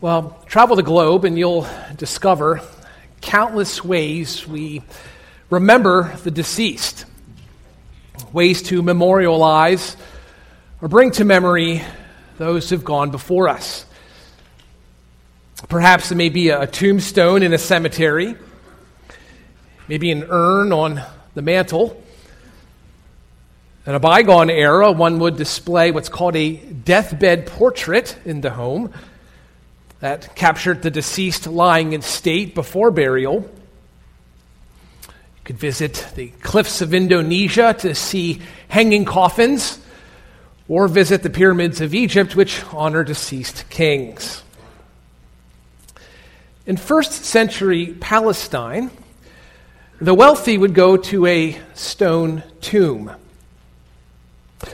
[0.00, 1.66] Well, travel the globe and you'll
[1.96, 2.60] discover
[3.20, 4.82] countless ways we
[5.50, 7.04] remember the deceased,
[8.32, 9.96] ways to memorialize
[10.80, 11.82] or bring to memory
[12.36, 13.86] those who've gone before us.
[15.68, 18.36] Perhaps it may be a tombstone in a cemetery,
[19.88, 21.02] maybe an urn on
[21.34, 22.00] the mantle.
[23.84, 28.92] In a bygone era, one would display what's called a deathbed portrait in the home
[30.00, 33.48] that captured the deceased lying in state before burial.
[35.02, 39.80] You could visit the cliffs of Indonesia to see hanging coffins,
[40.68, 44.42] or visit the pyramids of Egypt, which honor deceased kings.
[46.66, 48.90] In first century Palestine,
[50.00, 53.10] the wealthy would go to a stone tomb.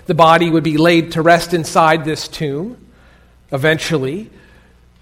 [0.06, 2.76] The body would be laid to rest inside this tomb.
[3.52, 4.30] Eventually,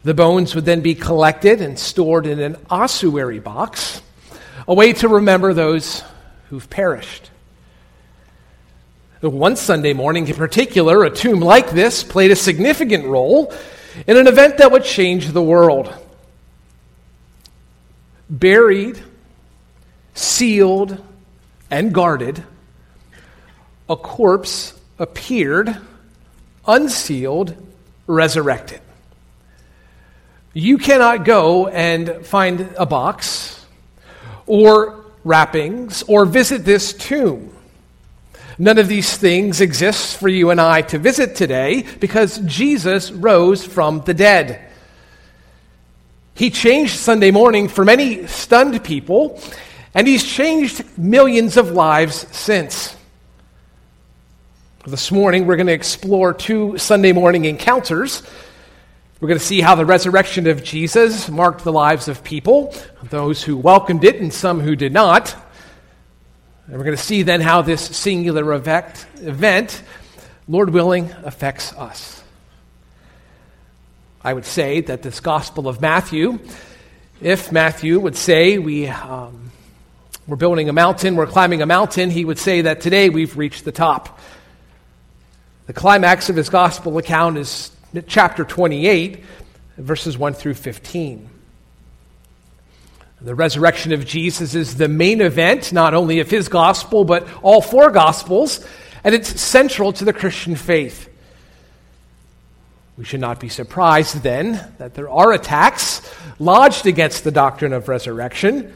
[0.05, 4.03] the bones would then be collected and stored in an ossuary box,
[4.67, 6.03] a way to remember those
[6.48, 7.31] who've perished.
[9.20, 13.53] One Sunday morning in particular, a tomb like this played a significant role
[14.06, 15.94] in an event that would change the world.
[18.28, 19.00] Buried,
[20.14, 21.00] sealed,
[21.70, 22.42] and guarded,
[23.89, 25.77] a corpse appeared,
[26.66, 27.55] unsealed,
[28.09, 28.81] resurrected.
[30.55, 33.64] You cannot go and find a box
[34.47, 37.55] or wrappings or visit this tomb.
[38.59, 43.64] None of these things exists for you and I to visit today because Jesus rose
[43.64, 44.61] from the dead.
[46.34, 49.41] He changed Sunday morning for many stunned people,
[49.94, 52.94] and he's changed millions of lives since.
[54.87, 58.22] This morning, we're going to explore two Sunday morning encounters
[59.23, 63.41] we're going to see how the resurrection of Jesus marked the lives of people, those
[63.41, 65.33] who welcomed it and some who did not.
[66.66, 69.81] And we're going to see then how this singular event, event,
[70.49, 72.21] Lord willing, affects us.
[74.25, 76.41] I would say that this Gospel of Matthew,
[77.21, 79.53] if Matthew would say we, um,
[80.27, 83.65] we're building a mountain, we're climbing a mountain, he would say that today we've reached
[83.65, 84.19] the top.
[85.66, 89.22] The climax of his Gospel account is chapter 28,
[89.76, 91.28] verses 1 through 15.
[93.20, 97.60] The resurrection of Jesus is the main event, not only of his gospel, but all
[97.60, 98.66] four gospels,
[99.04, 101.08] and it's central to the Christian faith.
[102.97, 106.03] We should not be surprised then that there are attacks
[106.38, 108.74] lodged against the doctrine of resurrection.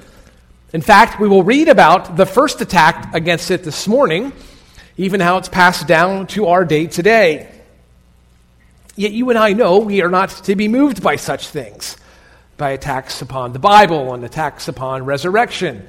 [0.72, 4.32] In fact, we will read about the first attack against it this morning,
[4.96, 7.55] even how it's passed down to our day today.
[8.96, 11.98] Yet you and I know we are not to be moved by such things,
[12.56, 15.86] by attacks upon the Bible and attacks upon resurrection.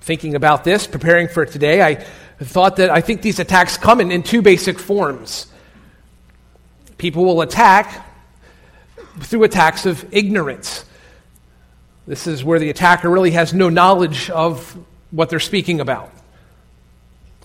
[0.00, 2.04] Thinking about this, preparing for today, I
[2.40, 5.46] thought that I think these attacks come in, in two basic forms.
[6.98, 8.06] People will attack
[9.20, 10.84] through attacks of ignorance.
[12.06, 14.76] This is where the attacker really has no knowledge of
[15.12, 16.10] what they're speaking about.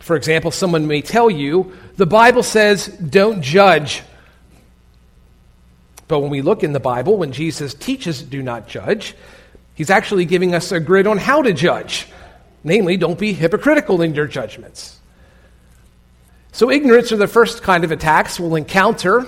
[0.06, 4.04] For example, someone may tell you, the Bible says, don't judge.
[6.08, 9.16] But when we look in the Bible, when Jesus teaches, do not judge,
[9.74, 12.06] he's actually giving us a grid on how to judge.
[12.64, 15.00] Namely, don't be hypocritical in your judgments.
[16.52, 19.26] So, ignorance are the first kind of attacks we'll encounter.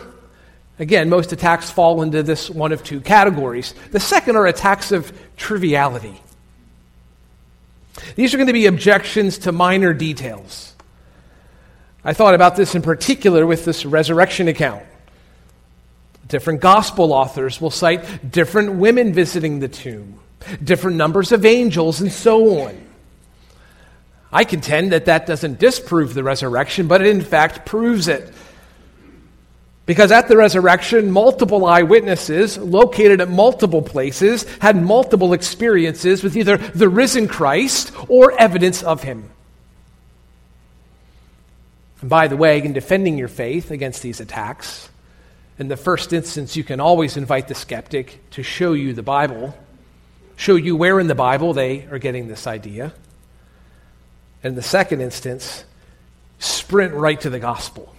[0.78, 3.74] Again, most attacks fall into this one of two categories.
[3.90, 6.22] The second are attacks of triviality.
[8.16, 10.76] These are going to be objections to minor details.
[12.04, 14.84] I thought about this in particular with this resurrection account.
[16.28, 20.20] Different gospel authors will cite different women visiting the tomb,
[20.64, 22.88] different numbers of angels, and so on.
[24.32, 28.34] I contend that that doesn't disprove the resurrection, but it in fact proves it.
[29.88, 36.58] Because at the resurrection, multiple eyewitnesses located at multiple places had multiple experiences with either
[36.58, 39.32] the risen Christ or evidence of him.
[42.02, 44.90] And by the way, in defending your faith against these attacks,
[45.58, 49.58] in the first instance, you can always invite the skeptic to show you the Bible,
[50.36, 52.94] show you where in the Bible they are getting this idea.
[54.44, 55.64] In the second instance,
[56.40, 57.94] sprint right to the gospel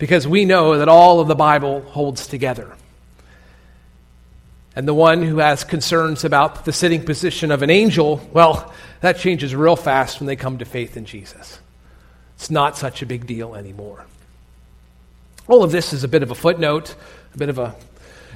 [0.00, 2.72] because we know that all of the Bible holds together.
[4.74, 9.18] And the one who has concerns about the sitting position of an angel, well, that
[9.18, 11.60] changes real fast when they come to faith in Jesus.
[12.36, 14.06] It's not such a big deal anymore.
[15.46, 16.94] All of this is a bit of a footnote,
[17.34, 17.74] a bit of a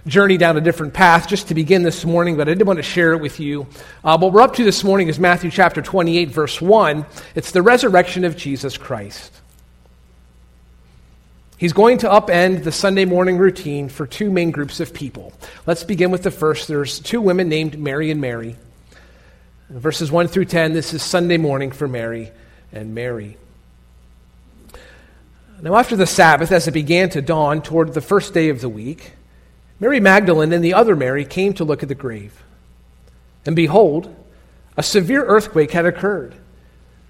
[0.06, 2.82] journey down a different path just to begin this morning, but I did want to
[2.82, 3.66] share it with you.
[4.04, 7.06] Uh, what we're up to this morning is Matthew chapter 28, verse 1.
[7.34, 9.40] It's the resurrection of Jesus Christ.
[11.64, 15.32] He's going to upend the Sunday morning routine for two main groups of people.
[15.64, 16.68] Let's begin with the first.
[16.68, 18.56] There's two women named Mary and Mary.
[19.70, 22.32] verses 1 through 10, this is Sunday morning for Mary
[22.70, 23.38] and Mary.
[25.62, 28.68] Now, after the Sabbath, as it began to dawn toward the first day of the
[28.68, 29.12] week,
[29.80, 32.42] Mary Magdalene and the other Mary came to look at the grave.
[33.46, 34.14] And behold,
[34.76, 36.34] a severe earthquake had occurred.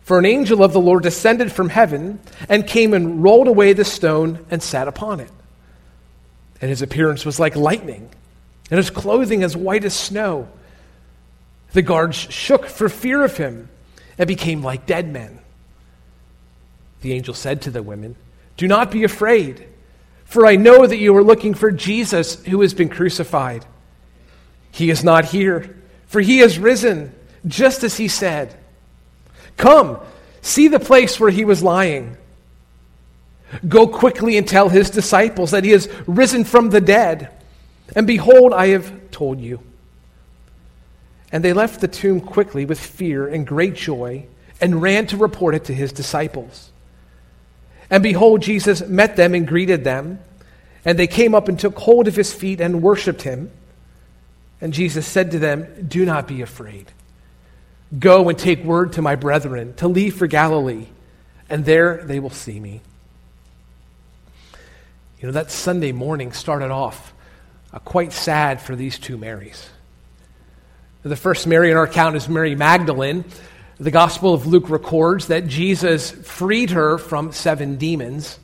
[0.05, 3.87] For an angel of the Lord descended from heaven and came and rolled away the
[3.87, 5.31] stone and sat upon it.
[6.61, 8.11] And his appearance was like lightning,
[8.71, 10.49] and his clothing as white as snow.
[11.73, 13.71] The guards shook for fear of him
[14.19, 15.39] and became like dead men.
[17.01, 18.15] The angel said to the women,
[18.59, 19.67] Do not be afraid,
[20.27, 23.65] for I know that you are looking for Jesus who has been crucified.
[24.71, 25.77] He is not here,
[26.07, 27.15] for he has risen,
[27.47, 28.55] just as he said.
[29.57, 29.99] Come,
[30.43, 32.17] see the place where he was lying.
[33.67, 37.31] Go quickly and tell his disciples that he has risen from the dead.
[37.95, 39.61] And behold, I have told you.
[41.31, 44.27] And they left the tomb quickly with fear and great joy
[44.61, 46.71] and ran to report it to his disciples.
[47.91, 50.21] And behold, Jesus met them and greeted them.
[50.85, 53.51] And they came up and took hold of his feet and worshiped him.
[54.61, 56.91] And Jesus said to them, Do not be afraid.
[57.99, 60.87] Go and take word to my brethren to leave for Galilee,
[61.49, 62.81] and there they will see me.
[65.21, 67.13] You know, that Sunday morning started off
[67.73, 69.69] uh, quite sad for these two Marys.
[71.03, 73.25] The first Mary in our account is Mary Magdalene.
[73.79, 78.39] The Gospel of Luke records that Jesus freed her from seven demons.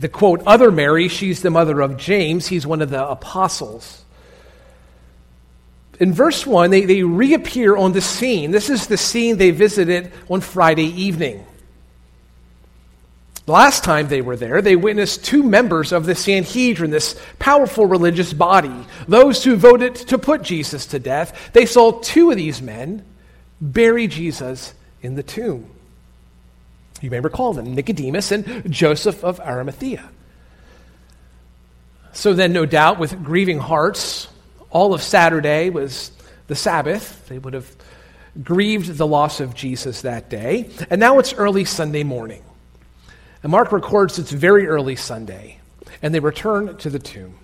[0.00, 4.04] The quote, other Mary, she's the mother of James, he's one of the apostles
[5.98, 8.50] in verse 1, they, they reappear on the scene.
[8.50, 11.44] This is the scene they visited on Friday evening.
[13.48, 18.32] Last time they were there, they witnessed two members of the Sanhedrin, this powerful religious
[18.32, 21.50] body, those who voted to put Jesus to death.
[21.54, 23.04] They saw two of these men
[23.60, 25.68] bury Jesus in the tomb.
[27.00, 30.08] You may recall them Nicodemus and Joseph of Arimathea.
[32.12, 34.28] So then, no doubt, with grieving hearts,
[34.70, 36.12] all of Saturday was
[36.46, 37.26] the Sabbath.
[37.28, 37.74] They would have
[38.42, 40.70] grieved the loss of Jesus that day.
[40.90, 42.42] And now it's early Sunday morning.
[43.42, 45.58] And Mark records it's very early Sunday.
[46.02, 47.38] And they return to the tomb.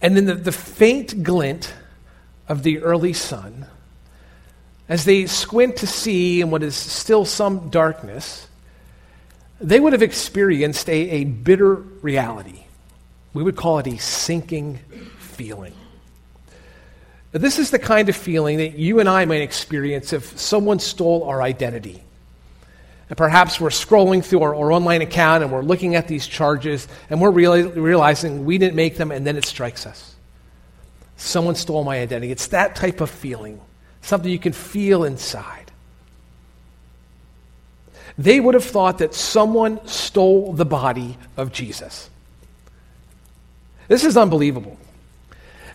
[0.00, 1.72] And then the, faint glint
[2.48, 3.66] of the early sun,
[4.88, 8.48] as they squint to see in what is still some darkness,
[9.60, 12.61] they would have experienced a, a bitter reality.
[13.34, 14.78] We would call it a sinking
[15.18, 15.74] feeling.
[17.32, 21.24] This is the kind of feeling that you and I might experience if someone stole
[21.24, 22.02] our identity.
[23.08, 26.88] And perhaps we're scrolling through our, our online account and we're looking at these charges
[27.08, 30.14] and we're reali- realizing we didn't make them and then it strikes us.
[31.16, 32.32] Someone stole my identity.
[32.32, 33.60] It's that type of feeling,
[34.02, 35.72] something you can feel inside.
[38.18, 42.10] They would have thought that someone stole the body of Jesus.
[43.88, 44.78] This is unbelievable.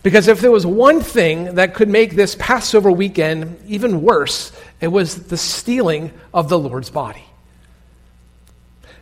[0.02, 4.88] Because if there was one thing that could make this Passover weekend even worse, it
[4.88, 7.24] was the stealing of the Lord's body.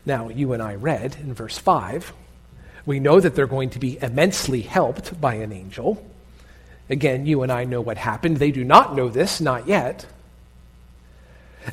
[0.04, 2.12] Now, you and I read in verse 5,
[2.86, 6.04] we know that they're going to be immensely helped by an angel.
[6.88, 8.36] Again, you and I know what happened.
[8.36, 10.06] They do not know this, not yet.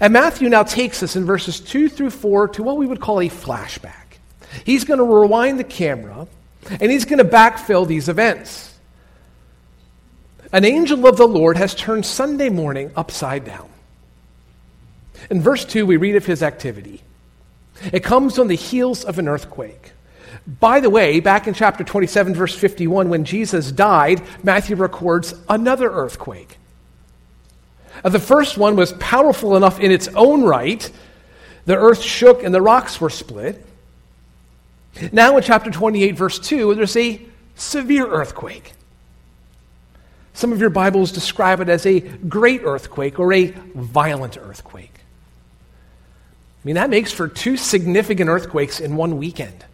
[0.02, 3.20] And Matthew now takes us in verses 2 through 4 to what we would call
[3.20, 4.18] a flashback.
[4.66, 6.28] He's going to rewind the camera
[6.70, 8.74] and he's going to backfill these events.
[10.52, 13.70] An angel of the Lord has turned Sunday morning upside down.
[15.30, 17.02] In verse 2, we read of his activity.
[17.92, 19.94] It comes on the heels of an earthquake.
[20.60, 25.90] By the way, back in chapter 27, verse 51, when Jesus died, Matthew records another
[25.90, 26.58] earthquake.
[28.04, 30.90] Uh, the first one was powerful enough in its own right.
[31.66, 33.66] The earth shook and the rocks were split.
[35.12, 37.22] Now, in chapter 28, verse 2, there's a
[37.56, 38.74] severe earthquake.
[40.34, 44.94] Some of your Bibles describe it as a great earthquake or a violent earthquake.
[46.64, 49.66] I mean, that makes for two significant earthquakes in one weekend.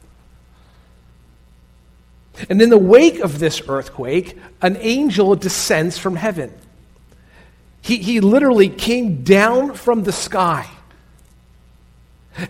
[2.49, 6.53] And in the wake of this earthquake, an angel descends from heaven.
[7.81, 10.69] He, he literally came down from the sky.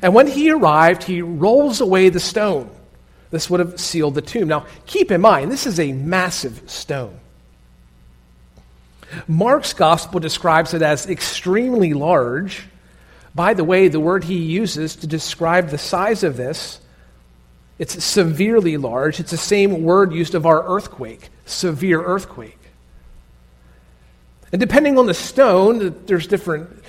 [0.02, 2.70] And when he arrived, he rolls away the stone,
[3.32, 4.48] This would have sealed the tomb.
[4.48, 7.20] Now, keep in mind, this is a massive stone.
[9.28, 12.64] Mark's gospel describes it as extremely large.
[13.34, 16.80] By the way, the word he uses to describe the size of this,
[17.80, 19.20] it's severely large.
[19.20, 22.58] It's the same word used of our earthquake, severe earthquake.
[24.52, 26.84] And depending on the stone, there's different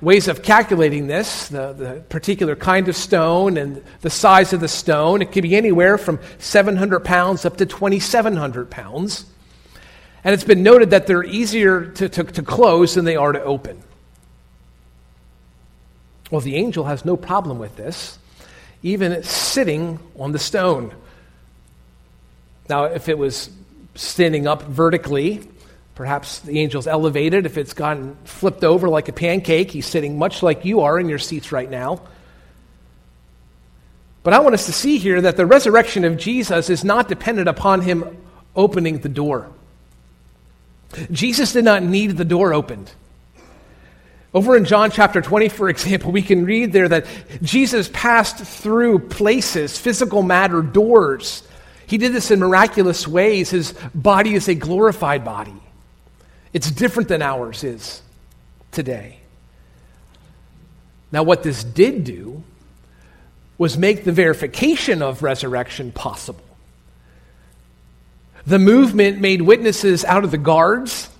[0.00, 4.68] ways of calculating this, the, the, particular kind of stone and the size of the
[4.68, 5.22] stone.
[5.22, 9.24] It can be anywhere from 700 pounds up to 2,700 pounds.
[10.22, 13.42] And it's been noted that they're easier to, to, to close than they are to
[13.42, 13.82] open.
[16.30, 18.18] Well, the angel has no problem with this,
[18.82, 20.92] even sitting on the stone.
[22.68, 23.48] Now, if it was
[23.94, 25.48] standing up vertically,
[25.96, 27.46] Perhaps the angel's elevated.
[27.46, 31.08] If it's gotten flipped over like a pancake, he's sitting much like you are in
[31.08, 32.02] your seats right now.
[34.22, 37.48] But I want us to see here that the resurrection of Jesus is not dependent
[37.48, 38.24] upon him
[38.54, 39.50] opening the door.
[41.10, 42.92] Jesus did not need the door opened.
[44.34, 47.06] Over in John chapter 20, for example, we can read there that
[47.40, 51.42] Jesus passed through places, physical matter, doors.
[51.86, 53.48] He did this in miraculous ways.
[53.48, 55.54] His body is a glorified body.
[56.56, 58.00] It's different than ours is
[58.72, 59.18] today.
[61.12, 62.44] Now, what this did do
[63.58, 66.42] was make the verification of resurrection possible.
[68.46, 71.10] The movement made witnesses out of the guards,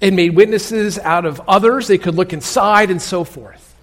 [0.00, 1.86] it made witnesses out of others.
[1.86, 3.74] They could look inside and so forth.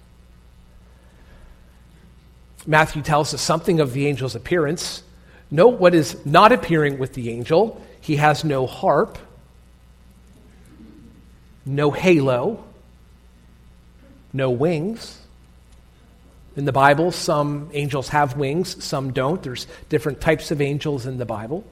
[2.66, 5.04] Matthew tells us something of the angel's appearance.
[5.48, 7.80] Note what is not appearing with the angel.
[8.00, 9.16] He has no harp
[11.68, 12.64] no halo,
[14.32, 15.18] no wings.
[16.56, 19.40] In the Bible, some angels have wings, some don't.
[19.42, 21.64] There's different types of angels in the Bible.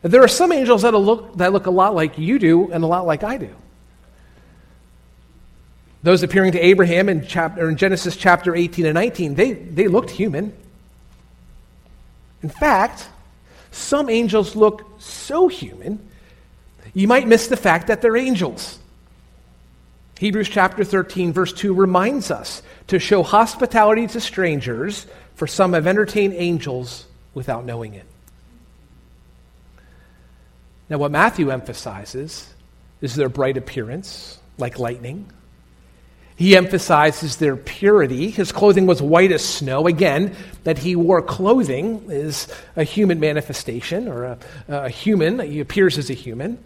[0.00, 2.86] There are some angels that look, that look a lot like you do and a
[2.86, 3.50] lot like I do.
[6.02, 10.10] Those appearing to Abraham in, chapter, in Genesis chapter 18 and 19, they, they looked
[10.10, 10.52] human.
[12.42, 13.08] In fact,
[13.70, 16.08] some angels look so human
[16.94, 18.78] you might miss the fact that they're angels.
[20.18, 25.86] Hebrews chapter 13, verse 2 reminds us to show hospitality to strangers, for some have
[25.86, 28.06] entertained angels without knowing it.
[30.88, 32.52] Now, what Matthew emphasizes
[33.00, 35.30] is their bright appearance, like lightning.
[36.36, 38.30] He emphasizes their purity.
[38.30, 39.86] His clothing was white as snow.
[39.86, 42.46] Again, that he wore clothing is
[42.76, 45.38] a human manifestation, or a, a human.
[45.40, 46.58] He appears as a human.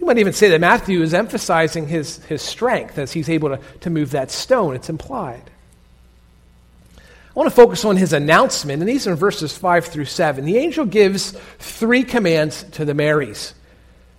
[0.00, 3.60] You might even say that Matthew is emphasizing his, his strength as he's able to,
[3.80, 4.74] to move that stone.
[4.74, 5.50] It's implied.
[6.96, 10.44] I want to focus on his announcement, and these are verses 5 through 7.
[10.44, 13.54] The angel gives three commands to the Marys.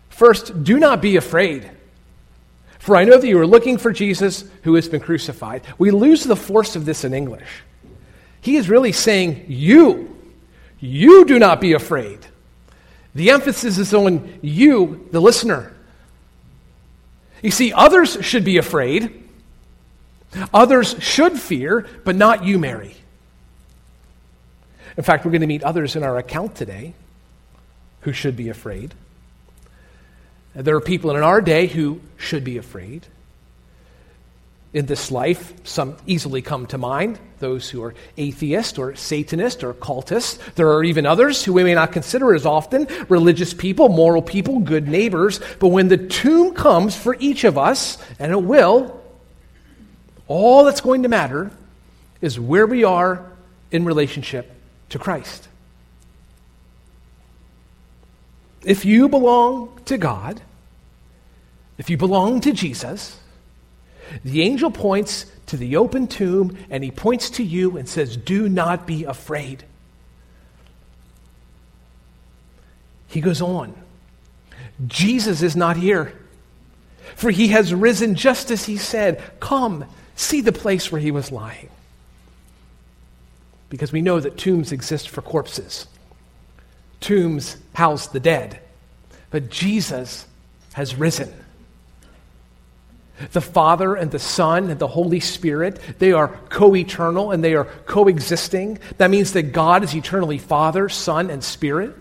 [0.09, 1.69] First, do not be afraid,
[2.77, 5.63] for I know that you are looking for Jesus who has been crucified.
[5.79, 7.63] We lose the force of this in English.
[8.39, 10.15] He is really saying, You,
[10.79, 12.19] you do not be afraid.
[13.13, 15.74] The emphasis is on you, the listener.
[17.41, 19.24] You see, others should be afraid.
[20.53, 22.96] Others should fear, but not you, Mary.
[24.98, 26.94] In fact, we're going to meet others in our account today
[28.01, 28.94] who should be afraid.
[30.53, 33.08] There are people in our day who should be afraid
[34.73, 35.53] in this life.
[35.65, 40.39] Some easily come to mind those who are atheist or Satanist or cultist.
[40.55, 44.59] There are even others who we may not consider as often religious people, moral people,
[44.59, 45.41] good neighbors.
[45.59, 49.01] But when the tomb comes for each of us, and it will,
[50.27, 51.51] all that's going to matter
[52.21, 53.25] is where we are
[53.71, 54.49] in relationship
[54.89, 55.49] to Christ.
[58.63, 60.39] If you belong to God,
[61.79, 63.17] if you belong to Jesus,
[64.24, 68.50] the angel points to the open tomb and he points to you and says, Do
[68.50, 69.63] not be afraid.
[73.08, 73.74] He goes on.
[74.88, 76.13] Jesus is not here,
[77.15, 79.22] for he has risen just as he said.
[79.39, 81.70] Come, see the place where he was lying.
[83.70, 85.88] Because we know that tombs exist for corpses,
[87.00, 88.60] tombs house the dead.
[89.30, 90.25] But Jesus
[90.74, 91.34] has risen.
[93.31, 97.55] The Father and the Son and the Holy Spirit, they are co eternal and they
[97.55, 98.79] are coexisting.
[98.97, 101.95] That means that God is eternally Father, Son, and Spirit.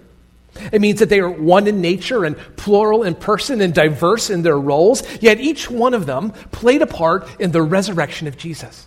[0.72, 4.42] It means that they are one in nature and plural in person and diverse in
[4.42, 8.86] their roles, yet each one of them played a part in the resurrection of Jesus.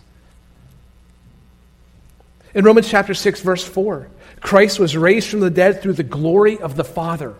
[2.54, 4.08] In Romans chapter 6, verse 4,
[4.40, 7.34] Christ was raised from the dead through the glory of the Father.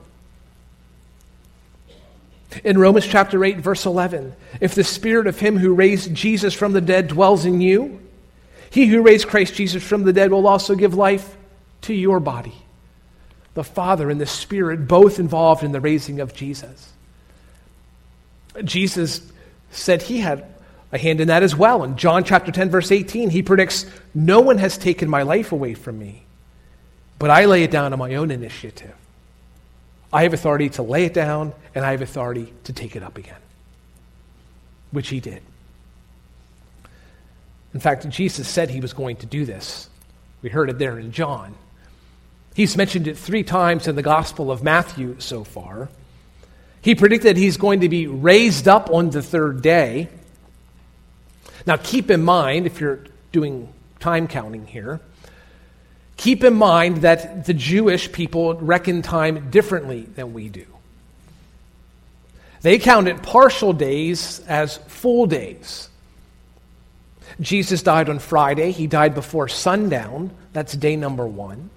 [2.62, 6.72] In Romans chapter 8, verse 11, if the spirit of him who raised Jesus from
[6.72, 8.00] the dead dwells in you,
[8.70, 11.36] he who raised Christ Jesus from the dead will also give life
[11.82, 12.54] to your body.
[13.54, 16.92] The Father and the Spirit both involved in the raising of Jesus.
[18.64, 19.20] Jesus
[19.70, 20.44] said he had
[20.92, 21.82] a hand in that as well.
[21.84, 25.74] In John chapter 10, verse 18, he predicts, No one has taken my life away
[25.74, 26.24] from me,
[27.18, 28.94] but I lay it down on my own initiative.
[30.14, 33.18] I have authority to lay it down, and I have authority to take it up
[33.18, 33.40] again,
[34.92, 35.42] which he did.
[37.74, 39.90] In fact, Jesus said he was going to do this.
[40.40, 41.56] We heard it there in John.
[42.54, 45.88] He's mentioned it three times in the Gospel of Matthew so far.
[46.80, 50.08] He predicted he's going to be raised up on the third day.
[51.66, 53.00] Now, keep in mind, if you're
[53.32, 55.00] doing time counting here,
[56.16, 60.66] keep in mind that the Jewish people reckon time differently than we do.
[62.62, 65.88] They counted partial days as full days.
[67.40, 68.70] Jesus died on Friday.
[68.70, 70.30] He died before sundown.
[70.52, 71.70] That's day number one.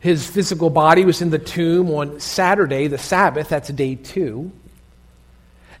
[0.00, 3.48] His physical body was in the tomb on Saturday, the Sabbath.
[3.48, 4.50] That's day two.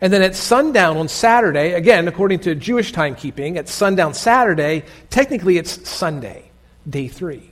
[0.00, 5.58] And then at sundown on Saturday, again, according to Jewish timekeeping, at sundown Saturday, technically
[5.58, 6.51] it's Sunday,
[6.88, 7.50] day three.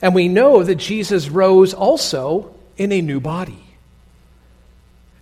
[0.00, 3.64] And we know that Jesus rose also in a new body.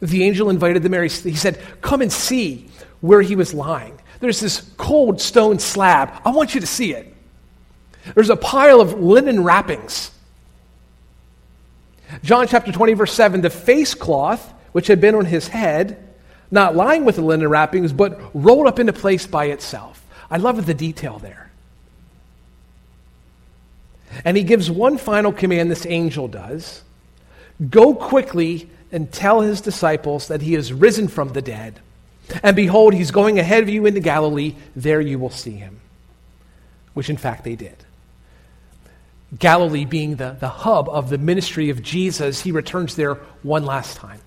[0.00, 2.68] The angel invited the Mary, he said, Come and see
[3.00, 3.98] where he was lying.
[4.20, 6.20] There's this cold stone slab.
[6.24, 7.14] I want you to see it.
[8.14, 10.10] There's a pile of linen wrappings.
[12.22, 16.08] John chapter 20, verse 7 the face cloth, which had been on his head,
[16.50, 20.04] not lying with the linen wrappings, but rolled up into place by itself.
[20.30, 21.49] I love the detail there.
[24.24, 26.82] And he gives one final command, this angel does
[27.68, 31.78] go quickly and tell his disciples that he is risen from the dead.
[32.42, 34.54] And behold, he's going ahead of you into Galilee.
[34.74, 35.80] There you will see him.
[36.94, 37.76] Which, in fact, they did.
[39.38, 43.96] Galilee being the, the hub of the ministry of Jesus, he returns there one last
[43.96, 44.20] time.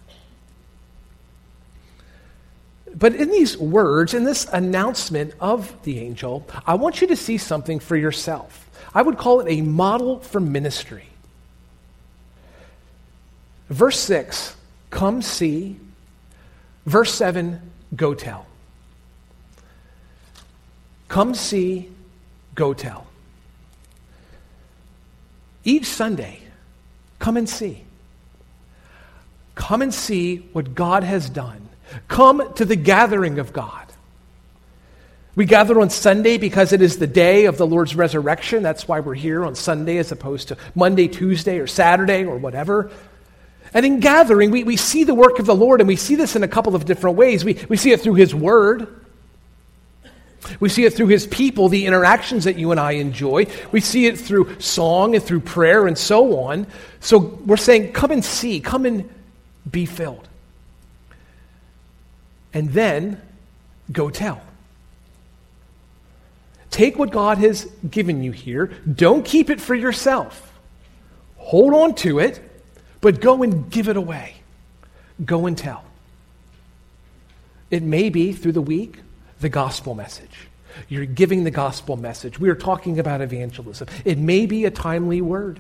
[2.95, 7.37] But in these words, in this announcement of the angel, I want you to see
[7.37, 8.62] something for yourself.
[8.95, 11.07] I would call it a model for ministry.
[13.69, 14.55] Verse 6,
[14.89, 15.77] come see.
[16.85, 17.59] Verse 7,
[17.95, 18.45] go tell.
[21.07, 21.89] Come see,
[22.55, 23.07] go tell.
[25.63, 26.39] Each Sunday,
[27.19, 27.83] come and see.
[29.55, 31.69] Come and see what God has done.
[32.07, 33.82] Come to the gathering of God.
[35.35, 38.61] We gather on Sunday because it is the day of the Lord's resurrection.
[38.61, 42.91] That's why we're here on Sunday as opposed to Monday, Tuesday, or Saturday, or whatever.
[43.73, 46.35] And in gathering, we, we see the work of the Lord, and we see this
[46.35, 47.43] in a couple of different ways.
[47.43, 48.87] We, we see it through His Word.
[50.59, 53.47] We see it through His people, the interactions that you and I enjoy.
[53.71, 56.67] We see it through song and through prayer and so on.
[56.99, 59.09] So we're saying, come and see, come and
[59.69, 60.27] be filled.
[62.53, 63.19] And then
[63.91, 64.43] go tell.
[66.73, 68.71] Take what God has given you here.
[68.91, 70.51] Don't keep it for yourself.
[71.37, 72.41] Hold on to it
[73.03, 74.33] but go and give it away.
[75.23, 75.83] Go and tell.
[77.69, 79.01] It may be through the week
[79.41, 80.47] the gospel message.
[80.87, 82.39] You're giving the gospel message.
[82.39, 83.89] We are talking about evangelism.
[84.05, 85.59] It may be a timely word.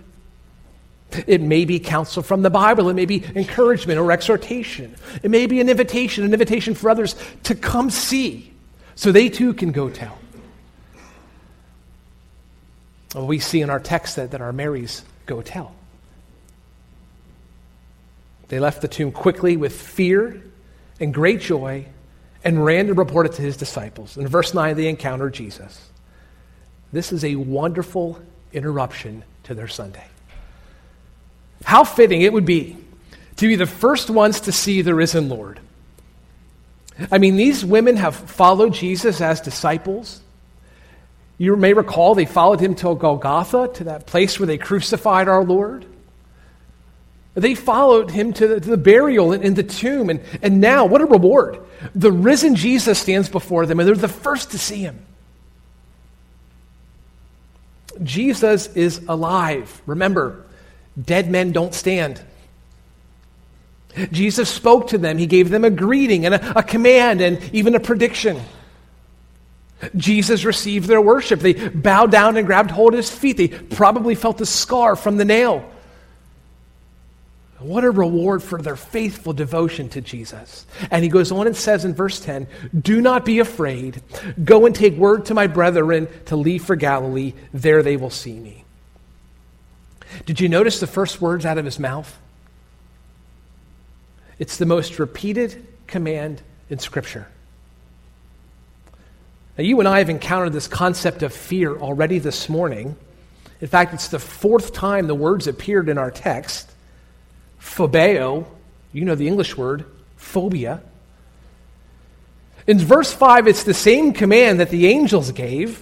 [1.27, 2.87] It may be counsel from the Bible.
[2.87, 4.95] It may be encouragement or exhortation.
[5.21, 8.53] It may be an invitation, an invitation for others to come see
[8.95, 10.17] so they too can go tell.
[13.15, 15.75] We see in our text that, that our Marys go tell.
[18.47, 20.41] They left the tomb quickly with fear
[20.99, 21.85] and great joy
[22.43, 24.17] and ran to report it to his disciples.
[24.17, 25.89] In verse 9, they encounter Jesus.
[26.91, 28.19] This is a wonderful
[28.51, 30.05] interruption to their Sunday.
[31.63, 32.77] How fitting it would be
[33.37, 35.59] to be the first ones to see the risen Lord.
[37.11, 40.21] I mean, these women have followed Jesus as disciples.
[41.37, 45.43] You may recall they followed him to Golgotha, to that place where they crucified our
[45.43, 45.85] Lord.
[47.35, 50.09] They followed him to the, to the burial in, in, the tomb.
[50.09, 51.59] And, and now, what a reward.
[51.95, 55.03] The risen Jesus stands before them, and they're the first to see him.
[58.03, 59.81] Jesus is alive.
[59.87, 60.45] Remember,
[61.01, 62.21] dead men don't stand.
[64.11, 65.17] Jesus spoke to them.
[65.17, 68.39] He gave them a greeting and a, a command and even a prediction.
[69.95, 71.39] Jesus received their worship.
[71.39, 73.37] They bowed down and grabbed hold of his feet.
[73.37, 75.69] They probably felt the scar from the nail.
[77.63, 80.65] What a reward for their faithful devotion to Jesus.
[80.91, 82.45] And he goes on and says in verse 10
[82.81, 84.01] Do not be afraid.
[84.43, 87.33] Go and take word to my brethren to leave for Galilee.
[87.53, 88.65] There they will see me.
[90.25, 92.19] Did you notice the first words out of his mouth?
[94.39, 97.27] It's the most repeated command in Scripture.
[99.57, 102.95] Now, you and I have encountered this concept of fear already this morning.
[103.61, 106.69] In fact, it's the fourth time the words appeared in our text
[107.59, 108.45] phobeo,
[108.91, 109.85] you know the English word,
[110.17, 110.81] phobia.
[112.67, 115.81] In verse 5, it's the same command that the angels gave,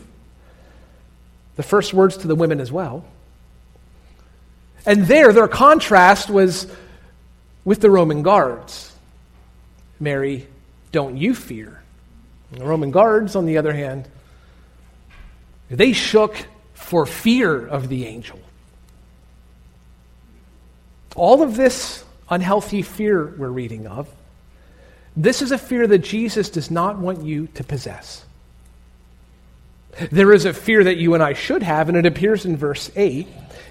[1.55, 3.03] the first words to the women as well.
[4.85, 6.71] And there, their contrast was
[7.65, 8.91] with the Roman guards.
[9.99, 10.47] Mary,
[10.91, 11.80] don't you fear.
[12.51, 14.07] The Roman guards, on the other hand,
[15.69, 16.35] they shook
[16.73, 18.39] for fear of the angel.
[21.15, 24.09] All of this unhealthy fear we're reading of,
[25.15, 28.25] this is a fear that Jesus does not want you to possess.
[30.09, 32.89] There is a fear that you and I should have, and it appears in verse
[32.95, 33.27] 8.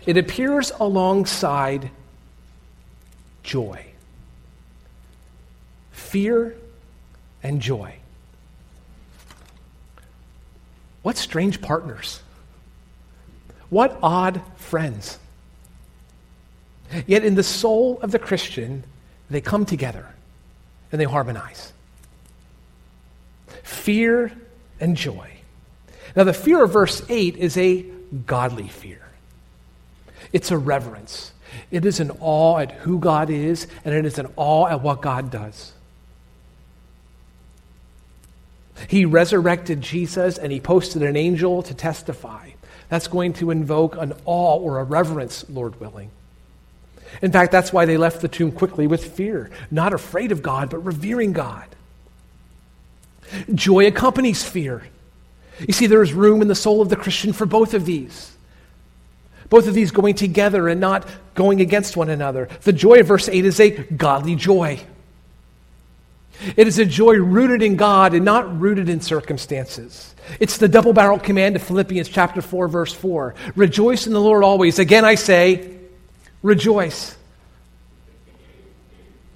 [0.07, 1.91] It appears alongside
[3.43, 3.87] joy.
[5.93, 6.57] Fear
[7.43, 7.97] and joy.
[11.03, 12.21] What strange partners.
[13.69, 15.19] What odd friends.
[17.07, 18.85] Yet in the soul of the Christian,
[19.31, 20.07] they come together
[20.91, 21.73] and they harmonize.
[23.63, 24.33] Fear
[24.81, 25.31] and joy.
[26.17, 27.85] Now, the fear of verse 8 is a
[28.27, 29.03] godly fear,
[30.33, 31.33] it's a reverence.
[31.73, 35.03] It is an awe at who God is, and it is an awe at what
[35.03, 35.73] God does.
[38.89, 42.51] He resurrected Jesus and he posted an angel to testify.
[42.89, 46.11] That's going to invoke an awe or a reverence, Lord willing.
[47.23, 50.71] In fact, that's why they left the tomb quickly with fear, not afraid of God,
[50.71, 51.67] but revering God.
[53.55, 54.83] Joy accompanies fear.
[55.67, 58.33] You see, there is room in the soul of the Christian for both of these.
[59.49, 62.49] Both of these going together and not going against one another.
[62.63, 64.81] The joy of verse 8 is a godly joy.
[66.57, 70.15] It is a joy rooted in God and not rooted in circumstances.
[70.39, 73.35] It's the double barreled command of Philippians chapter 4, verse 4.
[73.57, 74.79] Rejoice in the Lord always.
[74.79, 75.79] Again, I say,
[76.43, 77.17] rejoice.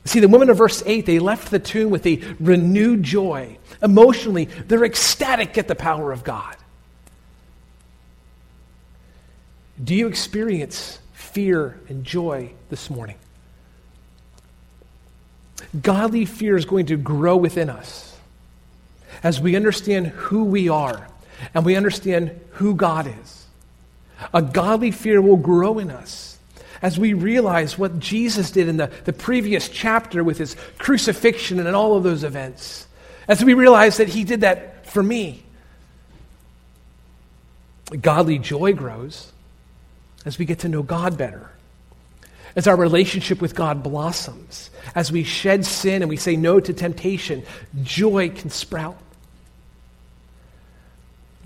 [0.06, 3.58] See, the women of verse 8, they left the tomb with a renewed joy.
[3.82, 6.56] Emotionally, they're ecstatic at the power of God.
[9.82, 13.16] Do you experience fear and joy this morning?
[15.80, 18.16] Godly fear is going to grow within us
[19.22, 21.08] as we understand who we are
[21.52, 23.46] and we understand who God is.
[24.32, 26.38] A godly fear will grow in us
[26.80, 31.74] as we realize what Jesus did in the, the previous chapter with his crucifixion and
[31.74, 32.86] all of those events.
[33.26, 35.42] As we realize that he did that for me.
[38.00, 39.32] Godly joy grows
[40.24, 41.53] as we get to know God better
[42.56, 46.72] as our relationship with God blossoms, as we shed sin and we say no to
[46.72, 47.42] temptation,
[47.82, 48.96] joy can sprout.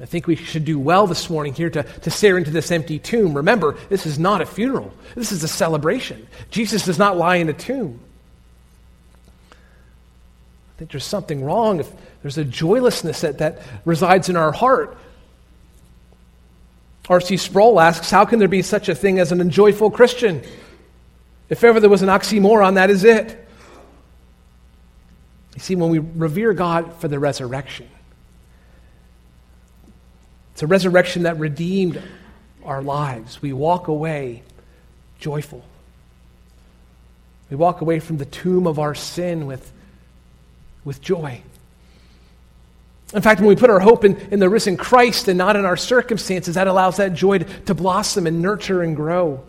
[0.01, 3.01] I think we should do well this morning here to, to stare into this empty
[3.01, 3.35] tomb.
[3.35, 6.27] Remember, this is not a funeral, this is a celebration.
[6.51, 7.99] Jesus does not lie in a tomb.
[9.51, 9.55] I
[10.79, 11.91] think there's something wrong if
[12.23, 14.97] there's a joylessness that, that resides in our heart.
[17.09, 17.37] R.C.
[17.39, 20.43] Sproul asks, How can there be such a thing as an unjoyful Christian?
[21.49, 23.47] If ever there was an oxymoron, that is it.
[25.55, 27.89] You see, when we revere God for the resurrection,
[30.53, 32.03] it's a resurrection that redeemed
[32.65, 33.41] our lives.
[33.41, 34.43] We walk away
[35.19, 35.65] joyful.
[37.51, 39.73] We walk away from the tomb of our sin with,
[40.85, 41.43] with joy.
[43.15, 45.65] In fact, when we put our hope in, in the risen Christ and not in
[45.65, 49.43] our circumstances, that allows that joy to, to blossom and nurture and grow.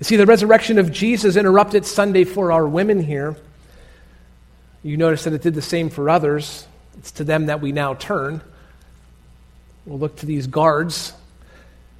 [0.00, 3.36] You see, the resurrection of Jesus interrupted Sunday for our women here.
[4.82, 6.66] You notice that it did the same for others.
[6.98, 8.40] It's to them that we now turn.
[9.84, 11.12] We'll look to these guards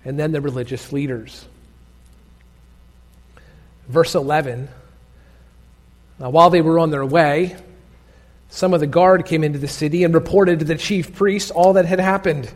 [0.03, 1.45] and then the religious leaders.
[3.87, 4.71] Verse 11
[6.19, 7.55] Now, while they were on their way,
[8.49, 11.75] some of the guard came into the city and reported to the chief priests all
[11.75, 12.51] that had happened.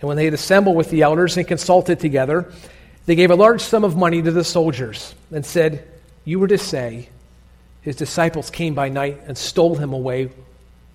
[0.00, 2.50] And when they had assembled with the elders and consulted together,
[3.08, 5.88] they gave a large sum of money to the soldiers and said,
[6.26, 7.08] You were to say,
[7.80, 10.28] His disciples came by night and stole him away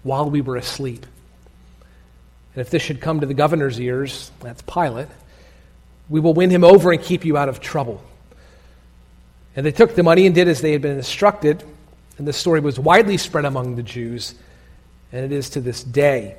[0.04, 1.08] while we were asleep.
[2.54, 5.08] And if this should come to the governor's ears, that's Pilate,
[6.08, 8.04] we will win him over and keep you out of trouble.
[9.56, 11.64] And they took the money and did as they had been instructed.
[12.20, 14.36] And the story was widely spread among the Jews,
[15.12, 16.38] and it is to this day.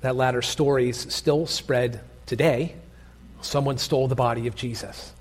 [0.00, 2.00] That latter story is still spread
[2.32, 2.74] today.
[3.42, 5.12] Someone stole the body of Jesus.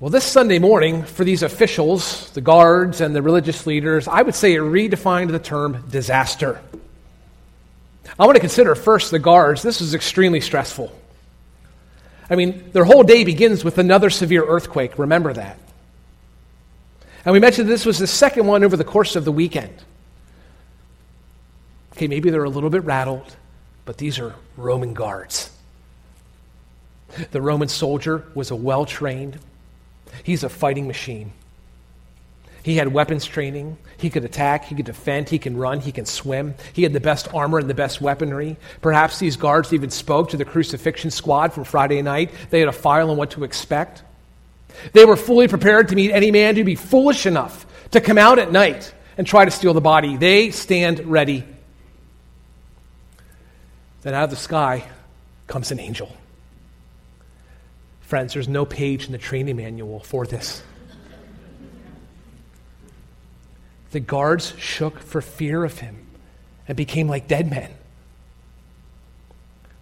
[0.00, 4.34] Well, this Sunday morning, for these officials, the guards, and the religious leaders, I would
[4.34, 6.58] say it redefined the term disaster.
[8.18, 9.62] I want to consider first the guards.
[9.62, 10.90] This was extremely stressful.
[12.30, 14.98] I mean, their whole day begins with another severe earthquake.
[14.98, 15.58] Remember that.
[17.26, 19.74] And we mentioned this was the second one over the course of the weekend.
[21.92, 23.36] Okay, maybe they're a little bit rattled,
[23.84, 25.50] but these are Roman guards.
[27.30, 29.38] The Roman soldier was a well trained,
[30.24, 31.32] he's a fighting machine.
[32.62, 33.76] He had weapons training.
[33.96, 34.66] He could attack.
[34.66, 35.28] He could defend.
[35.28, 35.80] He can run.
[35.80, 36.54] He can swim.
[36.72, 38.56] He had the best armor and the best weaponry.
[38.80, 42.30] Perhaps these guards even spoke to the crucifixion squad from Friday night.
[42.50, 44.04] They had a file on what to expect.
[44.92, 48.38] They were fully prepared to meet any man who'd be foolish enough to come out
[48.38, 50.16] at night and try to steal the body.
[50.16, 51.44] They stand ready.
[54.02, 54.84] Then out of the sky
[55.46, 56.14] comes an angel.
[58.00, 60.62] Friends, there's no page in the training manual for this.
[63.92, 66.06] The guards shook for fear of him
[66.66, 67.70] and became like dead men.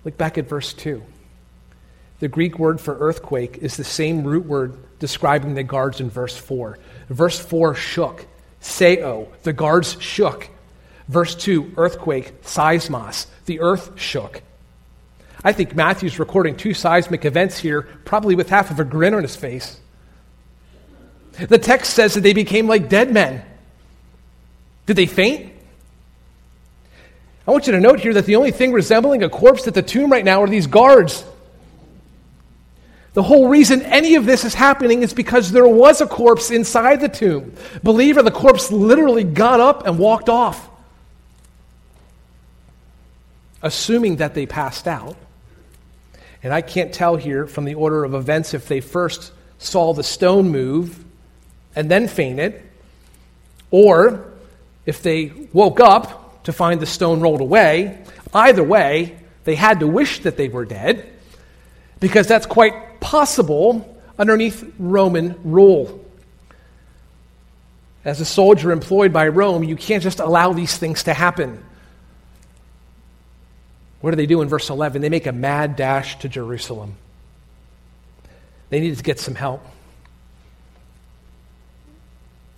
[0.05, 1.03] Look back at verse 2.
[2.21, 6.37] The Greek word for earthquake is the same root word describing the guards in verse
[6.37, 6.79] 4.
[7.09, 8.27] Verse 4 shook.
[8.61, 10.49] Sao, the guards shook.
[11.11, 14.43] Verse 2, earthquake, seismos, the earth shook.
[15.43, 19.23] I think Matthew's recording two seismic events here, probably with half of a grin on
[19.23, 19.81] his face.
[21.33, 23.43] The text says that they became like dead men.
[24.87, 25.53] Did they faint?
[27.45, 29.83] I want you to note here that the only thing resembling a corpse at the
[29.83, 31.25] tomb right now are these guards.
[33.15, 37.01] The whole reason any of this is happening is because there was a corpse inside
[37.01, 37.53] the tomb.
[37.83, 40.70] Believer, the corpse literally got up and walked off.
[43.63, 45.17] Assuming that they passed out.
[46.43, 50.03] And I can't tell here from the order of events if they first saw the
[50.03, 51.05] stone move
[51.77, 52.63] and then fainted,
[53.71, 54.33] or
[54.87, 59.87] if they woke up to find the stone rolled away, either way, they had to
[59.87, 61.09] wish that they were dead
[62.01, 66.05] because that's quite possible underneath Roman rule.
[68.05, 71.63] As a soldier employed by Rome, you can't just allow these things to happen.
[74.01, 75.03] What do they do in verse 11?
[75.03, 76.95] They make a mad dash to Jerusalem.
[78.71, 79.65] They needed to get some help.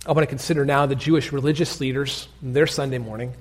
[0.05, 3.33] I want to consider now the Jewish religious leaders, their Sunday morning.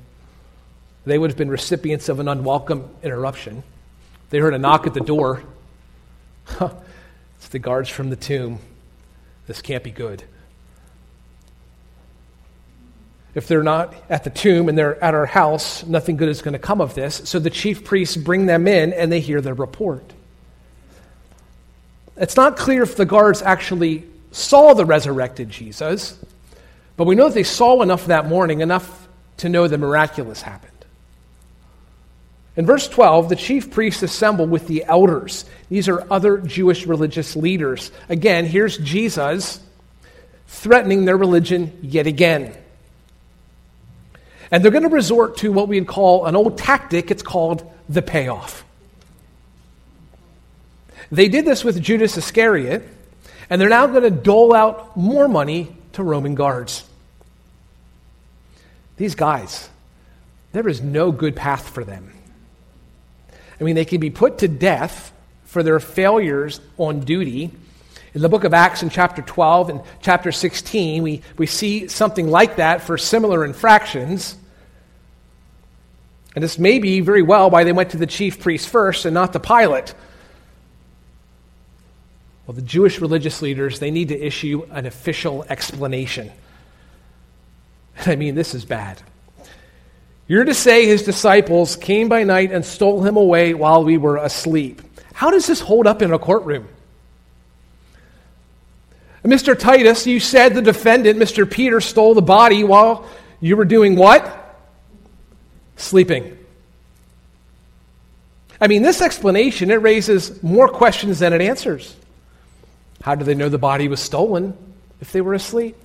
[1.04, 3.62] They would have been recipients of an unwelcome interruption.
[4.30, 5.42] They heard a knock at the door.
[6.60, 8.60] it's the guards from the tomb.
[9.46, 10.22] This can't be good.
[13.34, 16.52] If they're not at the tomb and they're at our house, nothing good is going
[16.52, 17.22] to come of this.
[17.24, 20.04] So the chief priests bring them in and they hear their report.
[22.16, 26.18] It's not clear if the guards actually saw the resurrected Jesus.
[26.96, 30.70] But we know that they saw enough that morning, enough to know the miraculous happened.
[32.54, 35.46] In verse 12, the chief priests assemble with the elders.
[35.70, 37.90] These are other Jewish religious leaders.
[38.10, 39.58] Again, here's Jesus
[40.48, 42.54] threatening their religion yet again.
[44.52, 47.10] And they're going to resort to what we'd call an old tactic.
[47.10, 48.64] It's called the payoff.
[51.10, 52.86] They did this with Judas Iscariot,
[53.50, 56.84] and they're now going to dole out more money to Roman guards.
[58.98, 59.68] These guys,
[60.52, 62.12] there is no good path for them.
[63.58, 65.12] I mean, they can be put to death
[65.44, 67.50] for their failures on duty.
[68.14, 72.28] In the book of Acts, in chapter 12 and chapter 16, we, we see something
[72.28, 74.36] like that for similar infractions.
[76.34, 79.14] And this may be very well why they went to the chief priest first and
[79.14, 79.94] not the Pilate.
[82.46, 86.32] Well, the Jewish religious leaders, they need to issue an official explanation.
[88.06, 89.00] I mean, this is bad.
[90.26, 94.16] You're to say his disciples came by night and stole him away while we were
[94.16, 94.80] asleep.
[95.12, 96.68] How does this hold up in a courtroom?
[99.24, 99.56] Mr.
[99.56, 101.48] Titus, you said the defendant, Mr.
[101.48, 103.06] Peter, stole the body while
[103.40, 104.41] you were doing what?
[105.76, 106.38] Sleeping.
[108.60, 111.96] I mean, this explanation, it raises more questions than it answers.
[113.02, 114.56] How do they know the body was stolen
[115.00, 115.76] if they were asleep?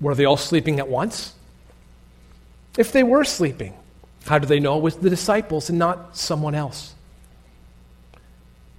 [0.00, 1.34] Were they all sleeping at once?
[2.78, 3.74] If they were sleeping,
[4.24, 6.94] how do they know it was the disciples and not someone else?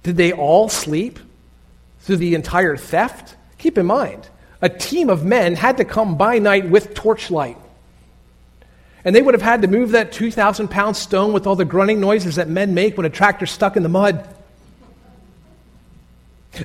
[0.02, 1.20] Did they all sleep
[2.00, 3.36] through the entire theft?
[3.58, 4.28] Keep in mind,
[4.60, 7.56] a team of men had to come by night with torchlight.
[9.04, 12.00] And they would have had to move that 2,000 pound stone with all the grunting
[12.00, 14.28] noises that men make when a tractor's stuck in the mud.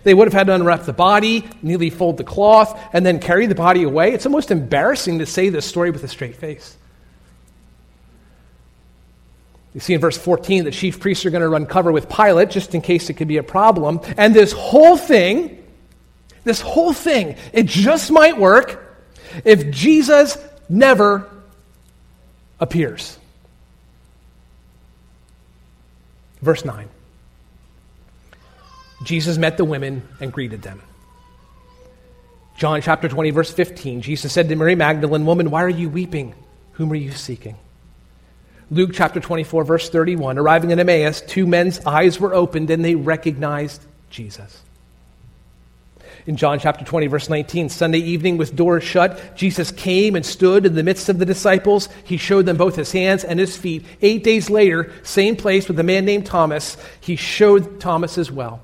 [0.04, 3.47] They would have had to unwrap the body, neatly fold the cloth, and then carry
[3.47, 4.12] the body away.
[4.12, 6.76] It's almost embarrassing to say this story with a straight face.
[9.73, 12.50] You see in verse 14, the chief priests are going to run cover with Pilate
[12.50, 14.02] just in case it could be a problem.
[14.17, 15.63] And this whole thing,
[16.43, 18.84] this whole thing, it just might work
[19.45, 21.30] if Jesus never
[22.59, 23.17] appears.
[26.41, 26.87] Verse 9
[29.03, 30.81] Jesus met the women and greeted them.
[32.57, 36.33] John chapter 20, verse 15, Jesus said to Mary Magdalene, Woman, why are you weeping?
[36.73, 37.55] Whom are you seeking?
[38.71, 42.95] Luke chapter 24, verse 31, arriving in Emmaus, two men's eyes were opened and they
[42.95, 44.63] recognized Jesus.
[46.27, 50.65] In John chapter 20, verse 19, Sunday evening with doors shut, Jesus came and stood
[50.65, 51.87] in the midst of the disciples.
[52.03, 53.85] He showed them both his hands and his feet.
[54.01, 58.61] Eight days later, same place with a man named Thomas, he showed Thomas as well.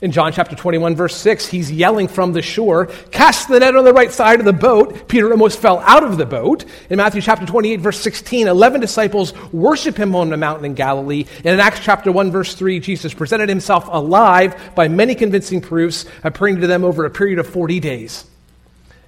[0.00, 3.84] In John chapter 21, verse 6, he's yelling from the shore, Cast the net on
[3.84, 5.08] the right side of the boat.
[5.08, 6.64] Peter almost fell out of the boat.
[6.90, 11.26] In Matthew chapter 28, verse 16, 11 disciples worship him on the mountain in Galilee.
[11.38, 16.06] And in Acts chapter 1, verse 3, Jesus presented himself alive by many convincing proofs,
[16.24, 18.24] appearing to them over a period of 40 days.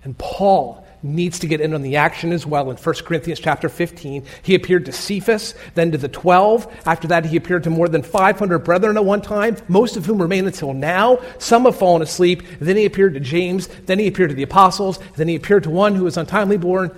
[0.05, 2.71] And Paul needs to get in on the action as well.
[2.71, 6.83] In 1 Corinthians chapter 15, he appeared to Cephas, then to the 12.
[6.87, 10.21] After that, he appeared to more than 500 brethren at one time, most of whom
[10.21, 11.19] remain until now.
[11.39, 12.43] Some have fallen asleep.
[12.61, 13.69] Then he appeared to James.
[13.69, 14.99] Then he appeared to the apostles.
[15.17, 16.91] Then he appeared to one who was untimely born.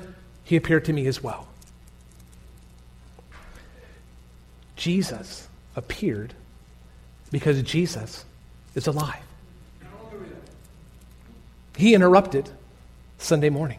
[0.44, 1.48] He appeared to me as well.
[4.76, 6.34] Jesus appeared
[7.30, 8.24] because Jesus
[8.74, 9.22] is alive.
[11.76, 12.50] He interrupted
[13.18, 13.78] Sunday morning.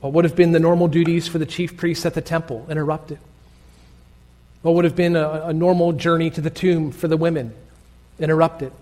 [0.00, 3.18] What would have been the normal duties for the chief priests at the temple interrupted?
[4.62, 7.54] What would have been a, a normal journey to the tomb for the women
[8.18, 8.72] interrupted?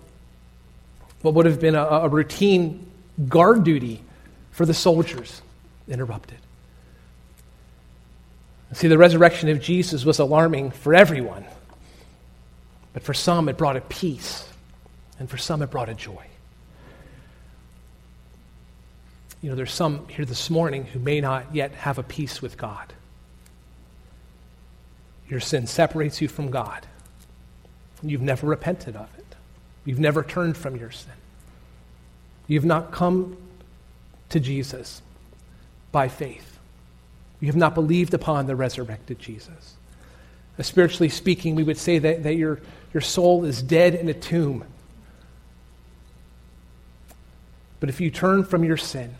[1.21, 2.85] What would have been a, a routine
[3.27, 4.01] guard duty
[4.51, 5.41] for the soldiers
[5.87, 6.37] interrupted?
[8.73, 11.45] See, the resurrection of Jesus was alarming for everyone,
[12.93, 14.47] but for some it brought a peace,
[15.19, 16.26] and for some it brought a joy.
[19.47, 22.57] You know, there's some here this morning who may not yet have a peace with
[22.57, 22.91] God.
[25.29, 26.85] Your sin separates you from God.
[28.03, 29.37] You've never repented of it.
[29.85, 31.13] You've never turned from your sin.
[32.47, 33.37] You've not come
[34.27, 35.01] to Jesus
[35.93, 36.59] by faith.
[37.39, 39.75] You have not believed upon the resurrected Jesus.
[40.59, 42.59] Spiritually speaking, we would say that, that your,
[42.93, 44.65] your soul is dead in a tomb.
[47.79, 49.15] But if you turn from your sin,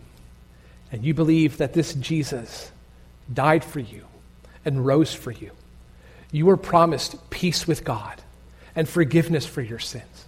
[0.92, 2.72] and you believe that this Jesus
[3.32, 4.06] died for you
[4.66, 5.52] and rose for you,
[6.32, 8.22] you are promised peace with God
[8.76, 10.26] and forgiveness for your sins.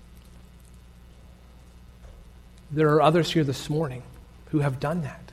[2.72, 4.04] There are others here this morning
[4.48, 5.32] who have done that.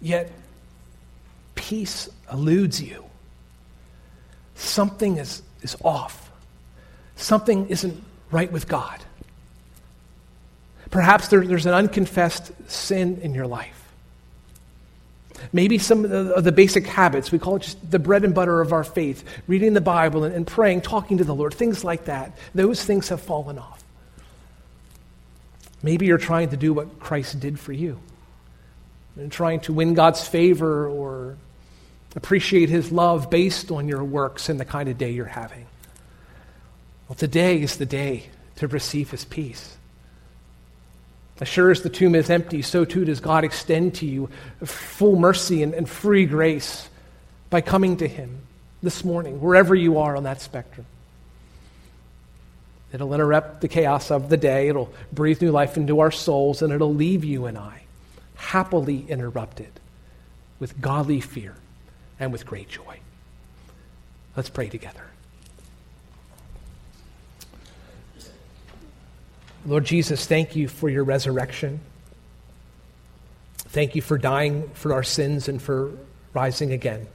[0.00, 0.30] Yet,
[1.54, 3.04] peace eludes you.
[4.54, 6.30] Something is, is off.
[7.16, 9.00] Something isn't right with God.
[10.90, 13.79] Perhaps there, there's an unconfessed sin in your life.
[15.52, 18.34] Maybe some of the, of the, basic habits, we call it just the bread and
[18.34, 21.84] butter of our faith, reading the Bible and, and praying, talking to the Lord, things
[21.84, 22.36] like that.
[22.54, 23.82] Those things have fallen off.
[25.82, 27.98] Maybe you're trying to do what Christ did for you,
[29.16, 31.36] and trying to win God's favor or
[32.16, 35.66] appreciate his love based on your works and the kind of day you're having.
[37.08, 38.26] Well, today is the day
[38.56, 39.76] to receive his peace.
[41.40, 44.28] As sure as the tomb is empty, so too does God extend to you
[44.62, 46.88] full mercy and, and free grace
[47.48, 48.40] by coming to Him
[48.82, 50.86] this morning, wherever you are on that spectrum.
[52.92, 56.72] It'll interrupt the chaos of the day, it'll breathe new life into our souls, and
[56.72, 57.82] it'll leave you and I
[58.34, 59.70] happily interrupted
[60.58, 61.54] with godly fear
[62.18, 63.00] and with great joy.
[64.36, 65.04] Let's pray together.
[69.66, 71.80] Lord Jesus, thank you for your resurrection.
[73.56, 75.92] Thank you for dying for our sins and for
[76.32, 77.06] rising again.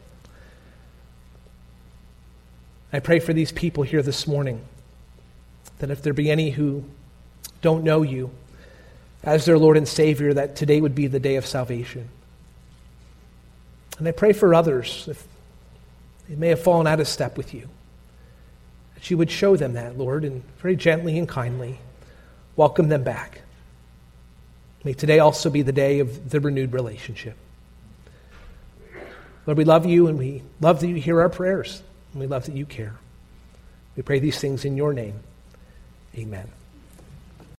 [2.94, 4.62] I pray for these people here this morning
[5.80, 6.86] that if there be any who
[7.62, 8.30] don't know you
[9.24, 12.08] as their Lord and Savior, that today would be the day of salvation.
[13.98, 15.26] And I pray for others if
[16.30, 17.68] they may have fallen out of step with you,
[18.94, 21.80] that you would show them that, Lord, and very gently and kindly
[22.56, 23.42] welcome them back.
[24.84, 27.36] May today also be the day of the renewed relationship.
[29.46, 31.82] Lord, we love you and we love that you hear our prayers
[32.14, 32.96] and we love that you care.
[33.96, 35.20] We pray these things in your name.
[36.18, 36.50] Amen.